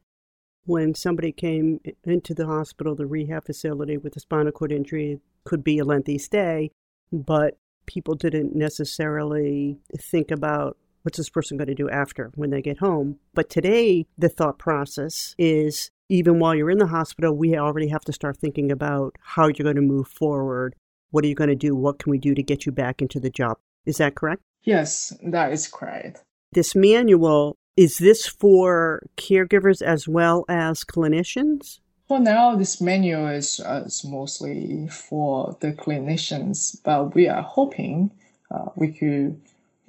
when 0.64 0.94
somebody 0.94 1.32
came 1.32 1.80
into 2.04 2.34
the 2.34 2.46
hospital, 2.46 2.94
the 2.94 3.06
rehab 3.06 3.44
facility 3.44 3.96
with 3.96 4.16
a 4.16 4.20
spinal 4.20 4.52
cord 4.52 4.72
injury, 4.72 5.12
it 5.12 5.20
could 5.44 5.64
be 5.64 5.78
a 5.78 5.84
lengthy 5.84 6.18
stay, 6.18 6.70
but 7.12 7.58
people 7.86 8.14
didn't 8.14 8.54
necessarily 8.54 9.78
think 9.98 10.30
about 10.30 10.76
what's 11.02 11.18
this 11.18 11.30
person 11.30 11.56
going 11.56 11.68
to 11.68 11.74
do 11.74 11.88
after 11.90 12.30
when 12.34 12.50
they 12.50 12.62
get 12.62 12.78
home? 12.78 13.18
But 13.34 13.50
today, 13.50 14.06
the 14.18 14.28
thought 14.28 14.58
process 14.58 15.34
is 15.38 15.90
even 16.08 16.40
while 16.40 16.54
you're 16.54 16.70
in 16.70 16.78
the 16.78 16.86
hospital, 16.88 17.36
we 17.36 17.56
already 17.56 17.88
have 17.88 18.04
to 18.04 18.12
start 18.12 18.36
thinking 18.36 18.70
about 18.72 19.16
how 19.20 19.46
you're 19.46 19.64
going 19.64 19.76
to 19.76 19.82
move 19.82 20.08
forward. 20.08 20.74
What 21.10 21.24
are 21.24 21.28
you 21.28 21.34
going 21.34 21.50
to 21.50 21.56
do? 21.56 21.74
What 21.74 21.98
can 21.98 22.10
we 22.10 22.18
do 22.18 22.34
to 22.34 22.42
get 22.42 22.66
you 22.66 22.72
back 22.72 23.00
into 23.00 23.20
the 23.20 23.30
job? 23.30 23.58
Is 23.86 23.98
that 23.98 24.16
correct? 24.16 24.42
Yes, 24.64 25.12
that 25.22 25.52
is 25.52 25.68
correct. 25.68 26.22
This 26.52 26.74
manual, 26.74 27.56
is 27.76 27.98
this 27.98 28.26
for 28.26 29.02
caregivers 29.16 29.80
as 29.80 30.08
well 30.08 30.44
as 30.48 30.84
clinicians? 30.84 31.78
For 32.08 32.18
now, 32.18 32.56
this 32.56 32.80
manual 32.80 33.28
is, 33.28 33.60
uh, 33.60 33.84
is 33.86 34.04
mostly 34.04 34.88
for 34.88 35.56
the 35.60 35.72
clinicians, 35.72 36.76
but 36.82 37.14
we 37.14 37.28
are 37.28 37.42
hoping 37.42 38.10
uh, 38.50 38.66
we 38.74 38.88
could 38.88 39.40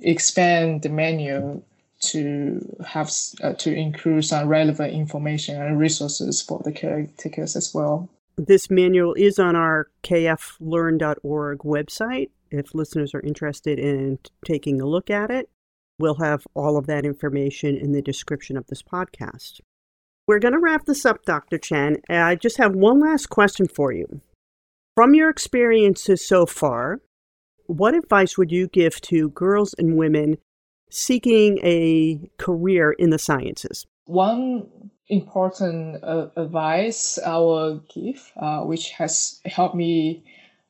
expand 0.02 0.82
the 0.82 0.90
menu 0.90 1.62
to 2.02 2.76
have 2.86 3.12
uh, 3.44 3.54
to 3.54 3.74
include 3.74 4.26
some 4.26 4.48
relevant 4.48 4.94
information 4.94 5.62
and 5.62 5.80
resources 5.80 6.42
for 6.42 6.62
the 6.64 6.72
caretakers 6.72 7.56
as 7.56 7.74
well. 7.74 8.10
This 8.38 8.70
manual 8.70 9.14
is 9.14 9.38
on 9.38 9.56
our 9.56 9.90
kflearn.org 10.04 11.60
website. 11.60 12.30
If 12.50 12.74
listeners 12.74 13.14
are 13.14 13.22
interested 13.22 13.80
in 13.80 14.20
taking 14.46 14.82
a 14.82 14.86
look 14.86 15.10
at 15.10 15.30
it, 15.30 15.50
we'll 16.00 16.16
have 16.16 16.48
all 16.56 16.78
of 16.78 16.88
that 16.88 17.06
information 17.06 17.78
in 17.78 17.92
the 17.92 18.02
description 18.02 18.58
of 18.58 18.68
this 18.68 18.82
podcast. 18.82 19.62
We're 20.28 20.40
going 20.40 20.54
to 20.54 20.60
wrap 20.60 20.86
this 20.86 21.06
up, 21.06 21.24
Dr. 21.24 21.58
Chen. 21.58 21.98
I 22.10 22.36
just 22.36 22.58
have 22.58 22.74
one 22.74 23.00
last 23.00 23.28
question 23.28 23.68
for 23.68 23.92
you. 23.92 24.22
From 24.96 25.14
your 25.14 25.30
experiences 25.30 26.28
so 26.28 26.46
far, 26.46 27.00
what 27.72 27.96
advice 27.96 28.38
would 28.38 28.52
you 28.52 28.68
give 28.68 29.00
to 29.00 29.30
girls 29.30 29.74
and 29.78 29.96
women 29.96 30.38
seeking 30.90 31.58
a 31.64 32.20
career 32.38 32.92
in 32.92 33.12
the 33.12 33.20
sciences? 33.20 33.88
One 34.06 34.68
important 35.08 36.04
uh, 36.04 36.28
advice 36.36 37.18
I 37.26 37.38
will 37.38 37.82
give, 37.94 38.32
uh, 38.36 38.62
which 38.62 38.92
has 38.92 39.40
helped 39.46 39.76
me 39.76 40.24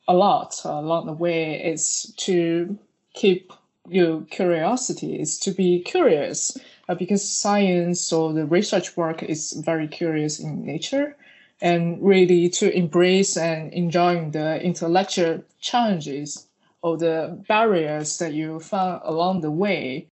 a 0.06 0.14
lot 0.14 0.60
along 0.64 1.06
the 1.06 1.12
way, 1.12 1.60
is 1.60 2.14
to 2.18 2.78
keep 3.14 3.52
your 3.88 4.22
curiosity, 4.22 5.20
is 5.20 5.40
to 5.40 5.50
be 5.50 5.80
curious, 5.80 6.56
uh, 6.88 6.94
because 6.94 7.28
science 7.28 8.12
or 8.12 8.32
the 8.32 8.46
research 8.46 8.96
work 8.96 9.24
is 9.24 9.52
very 9.64 9.88
curious 9.88 10.38
in 10.38 10.64
nature 10.64 11.16
and 11.60 12.00
really 12.00 12.48
to 12.48 12.72
embrace 12.76 13.36
and 13.36 13.72
enjoy 13.72 14.30
the 14.30 14.62
intellectual 14.62 15.42
challenges 15.60 16.46
or 16.82 16.96
the 16.96 17.42
barriers 17.48 18.18
that 18.18 18.34
you 18.34 18.60
found 18.60 19.00
along 19.04 19.40
the 19.40 19.50
way, 19.50 20.08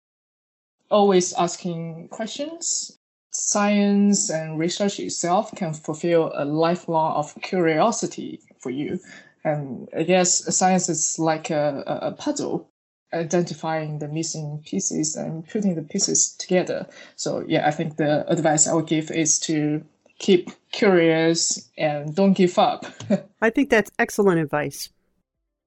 always 0.90 1.34
asking 1.34 2.08
questions. 2.10 2.96
Science 3.32 4.30
and 4.30 4.58
research 4.58 5.00
itself 5.00 5.54
can 5.56 5.74
fulfill 5.74 6.32
a 6.36 6.46
lifelong 6.46 7.16
of 7.16 7.36
curiosity 7.42 8.40
for 8.60 8.70
you. 8.70 9.00
And 9.44 9.88
I 9.96 10.04
guess 10.04 10.56
science 10.56 10.90
is 10.90 11.18
like 11.18 11.50
a, 11.50 11.84
a 11.86 12.12
puzzle, 12.12 12.70
identifying 13.14 14.00
the 14.00 14.08
missing 14.08 14.64
pieces 14.66 15.16
and 15.16 15.48
putting 15.48 15.76
the 15.76 15.84
pieces 15.84 16.36
together. 16.38 16.88
So 17.16 17.44
yeah, 17.48 17.68
I 17.68 17.72
think 17.72 17.98
the 17.98 18.30
advice 18.30 18.68
I 18.68 18.74
would 18.74 18.88
give 18.88 19.12
is 19.12 19.40
to 19.42 19.84
keep 20.18 20.50
curious 20.72 21.70
and 21.78 22.16
don't 22.16 22.34
give 22.34 22.60
up. 22.60 22.86
I 23.42 23.50
think 23.50 23.70
that's 23.70 23.92
excellent 23.98 24.40
advice. 24.40 24.90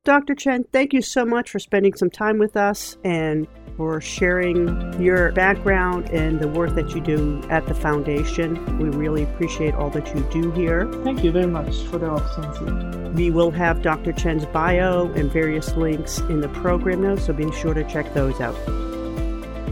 Dr. 0.05 0.35
Chen, 0.35 0.65
thank 0.73 0.93
you 0.93 1.01
so 1.01 1.25
much 1.25 1.49
for 1.49 1.61
spending 1.61 1.95
some 1.95 2.11
time 2.11 2.37
with 2.37 2.57
us 2.57 2.99
and 3.05 3.47
for 3.77 4.01
sharing 4.01 5.01
your 5.01 5.31
background 5.31 6.11
and 6.11 6.41
the 6.41 6.49
work 6.49 6.75
that 6.75 6.93
you 6.93 7.01
do 7.01 7.41
at 7.51 7.69
the 7.69 7.75
foundation. 7.75 8.79
We 8.79 8.89
really 8.89 9.23
appreciate 9.23 9.75
all 9.75 9.91
that 9.91 10.13
you 10.13 10.27
do 10.33 10.51
here. 10.51 10.93
Thank 11.05 11.23
you 11.23 11.31
very 11.31 11.47
much 11.47 11.83
for 11.83 11.99
the 11.99 12.11
opportunity. 12.11 13.11
We 13.11 13.31
will 13.31 13.53
have 13.53 13.81
Dr. 13.81 14.13
Chen's 14.13 14.45
bio 14.47 15.07
and 15.13 15.31
various 15.31 15.73
links 15.77 16.19
in 16.19 16.41
the 16.41 16.49
program 16.49 17.03
notes, 17.03 17.27
so 17.27 17.33
be 17.33 17.53
sure 17.53 17.73
to 17.73 17.85
check 17.85 18.13
those 18.13 18.41
out. 18.41 18.57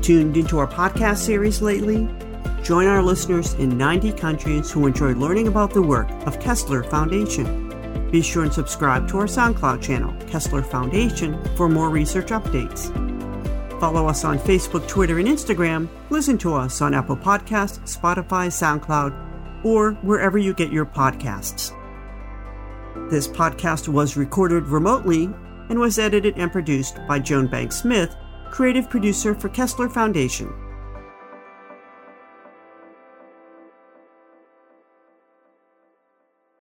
Tuned 0.01 0.37
into 0.37 0.59
our 0.59 0.69
podcast 0.69 1.19
series 1.19 1.61
lately? 1.61 2.09
Join 2.63 2.87
our 2.87 3.03
listeners 3.03 3.55
in 3.55 3.77
90 3.77 4.13
countries 4.13 4.71
who 4.71 4.87
enjoy 4.87 5.13
learning 5.15 5.49
about 5.49 5.75
the 5.75 5.83
work 5.83 6.09
of 6.25 6.39
Kessler 6.39 6.85
Foundation. 6.85 7.70
Be 8.11 8.23
sure 8.23 8.43
and 8.43 8.53
subscribe 8.53 9.09
to 9.09 9.19
our 9.19 9.27
SoundCloud 9.27 9.81
channel, 9.81 10.15
Kessler 10.27 10.63
Foundation, 10.63 11.43
for 11.57 11.69
more 11.69 11.91
research 11.91 12.29
updates. 12.29 12.91
Follow 13.79 14.07
us 14.07 14.25
on 14.25 14.39
Facebook, 14.39 14.87
Twitter, 14.89 15.19
and 15.19 15.29
Instagram. 15.29 15.89
Listen 16.11 16.37
to 16.39 16.55
us 16.55 16.83
on 16.83 16.93
Apple 16.93 17.17
Podcasts, 17.17 17.81
Spotify, 17.85 18.49
SoundCloud, 18.49 19.65
or 19.65 19.93
wherever 20.03 20.39
you 20.39 20.53
get 20.53 20.73
your 20.73 20.87
podcasts. 20.87 21.77
This 23.11 23.29
podcast 23.29 23.89
was 23.89 24.17
recorded 24.17 24.65
remotely 24.67 25.25
and 25.69 25.79
was 25.79 25.99
edited 25.99 26.37
and 26.37 26.51
produced 26.51 26.99
by 27.07 27.21
Joan 27.21 27.47
Banks 27.47 27.77
Smith, 27.77 28.15
creative 28.51 28.91
producer 28.91 29.35
for 29.35 29.49
Kessler 29.49 29.89
Foundation. 29.89 30.53